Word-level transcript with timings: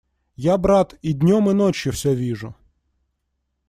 Я, 0.43 0.57
брат, 0.57 0.95
и 1.03 1.13
днем 1.13 1.51
и 1.51 1.53
ночью 1.53 1.91
все 1.93 2.15
вижу. 2.15 2.55